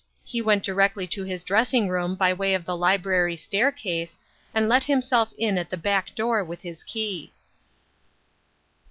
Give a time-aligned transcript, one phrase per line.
[0.23, 4.17] He went directly to his dressing room by way of the library stair case,
[4.51, 7.33] and let himself in at the back door with his key.